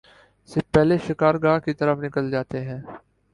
سے 0.49 0.59
پہلے 0.73 0.97
شکار 1.07 1.35
گاہ 1.43 1.59
کی 1.65 1.73
طرف 1.73 1.97
نکل 1.99 2.31
جاتے 2.31 2.63
ہیں 2.65 2.79